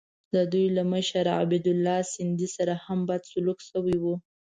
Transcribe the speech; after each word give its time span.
د 0.33 0.35
دوی 0.51 0.67
له 0.77 0.83
مشر 0.93 1.25
عبیدالله 1.41 1.97
سندي 2.13 2.47
سره 2.57 2.73
هم 2.85 2.99
بد 3.09 3.21
سلوک 3.31 3.59
شوی 3.69 3.95
وو. 4.03 4.15